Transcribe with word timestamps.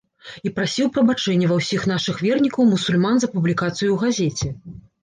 І 0.49 0.51
прасіў 0.55 0.89
прабачэння 0.95 1.51
ва 1.53 1.59
ўсіх 1.61 1.85
нашых 1.93 2.15
вернікаў 2.29 2.69
мусульман 2.73 3.15
за 3.27 3.31
публікацыю 3.37 3.89
ў 3.93 3.97
газеце. 4.07 4.49